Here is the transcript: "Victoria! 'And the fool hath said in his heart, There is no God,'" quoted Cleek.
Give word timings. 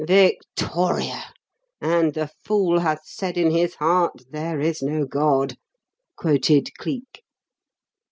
"Victoria! 0.03 1.31
'And 1.79 2.15
the 2.15 2.27
fool 2.43 2.79
hath 2.79 3.05
said 3.05 3.37
in 3.37 3.51
his 3.51 3.75
heart, 3.75 4.23
There 4.31 4.59
is 4.59 4.81
no 4.81 5.05
God,'" 5.05 5.57
quoted 6.15 6.73
Cleek. 6.75 7.21